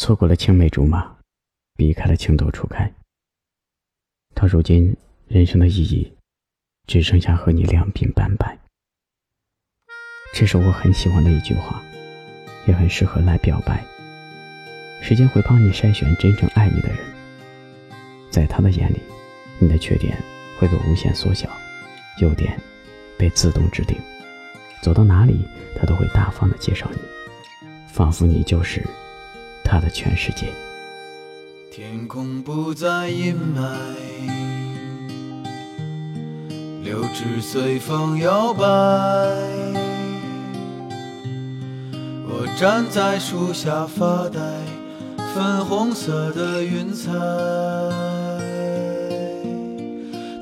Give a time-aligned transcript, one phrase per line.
[0.00, 1.14] 错过了青梅竹马，
[1.76, 2.90] 避开了情窦初开。
[4.34, 4.96] 到如今，
[5.28, 6.10] 人生的意义
[6.86, 8.58] 只剩下和你两鬓斑白。
[10.32, 11.82] 这是我很喜欢的一句话，
[12.66, 13.84] 也很适合来表白。
[15.02, 16.98] 时间会帮你筛选真正爱你的人，
[18.30, 19.00] 在他的眼里，
[19.58, 20.16] 你的缺点
[20.58, 21.46] 会被无限缩小，
[22.22, 22.58] 优点
[23.18, 23.98] 被自动指定。
[24.82, 25.44] 走到哪里，
[25.78, 26.98] 他都会大方的介绍你，
[27.92, 28.82] 仿佛你就是
[29.70, 30.48] 他的全世界。
[31.70, 33.70] 天空不再阴霾，
[36.82, 38.64] 柳枝随风摇摆。
[42.26, 44.40] 我站在树下发呆，
[45.32, 47.12] 粉红色的云彩，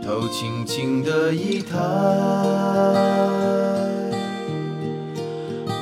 [0.03, 1.77] 头轻轻的一抬，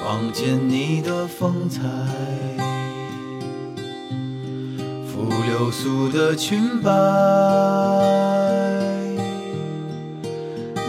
[0.05, 1.81] 望见你的风采。
[5.17, 6.91] 拂流苏的裙摆，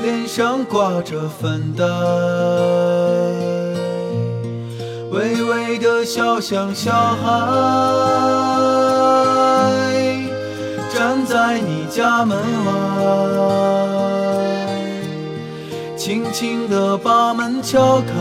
[0.04, 1.86] 脸上挂着粉黛，
[5.12, 7.24] 微微的笑像小孩，
[10.94, 12.74] 站在你家门外，
[15.96, 18.12] 轻轻地把门敲开。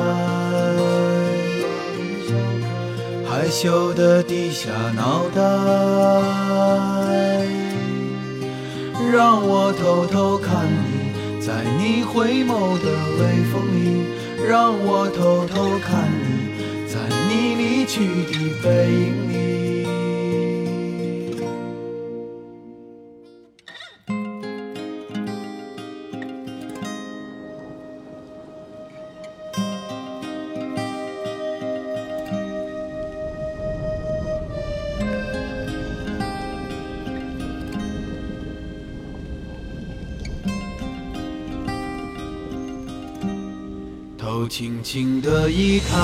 [3.47, 5.41] 害羞的低下脑袋，
[9.12, 14.05] 让我偷偷看你，在你回眸的微风里，
[14.48, 16.50] 让我偷偷看你，
[16.92, 18.00] 在你离去
[18.33, 19.55] 的背影里。
[44.39, 45.97] 头轻轻的一抬，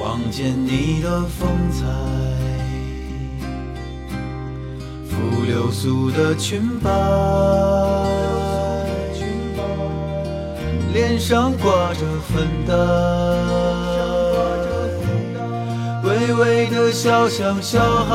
[0.00, 1.84] 望见你的风采，
[5.10, 6.88] 拂流苏的裙摆，
[10.92, 12.72] 脸上挂着粉黛，
[16.04, 18.14] 微微的笑像小孩。